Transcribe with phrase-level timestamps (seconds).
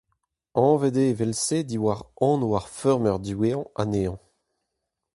[0.65, 1.99] Anvet eo evel-se diwar
[2.29, 4.17] anv ar feurmer diwezhañ anezhañ.